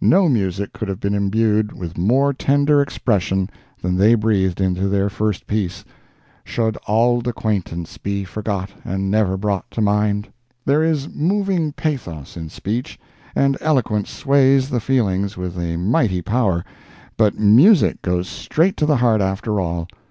[0.00, 3.50] No music could have been imbued with more tender expression
[3.82, 5.84] than they breathed into their first piece:
[6.42, 10.28] "Should auld acquaintance be forgot, And never brought to mind?"
[10.64, 12.98] There is moving pathos in speech
[13.36, 16.64] and eloquence sways the feelings with a mighty power,
[17.18, 19.86] but music goes straight to the heart after all.